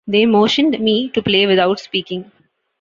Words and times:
They 0.07 0.25
motioned 0.25 0.79
me 0.79 1.09
to 1.11 1.21
play 1.21 1.45
without 1.45 1.79
speaking. 1.79 2.31